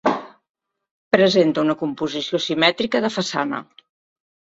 [1.15, 3.61] Presenta una composició simètrica de façana.